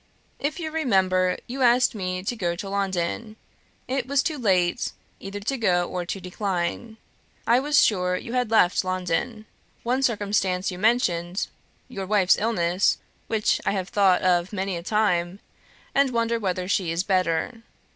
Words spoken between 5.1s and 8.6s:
either to go or to decline. I was sure you had